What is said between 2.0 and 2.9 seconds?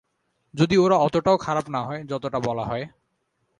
যতটা বলা হয়?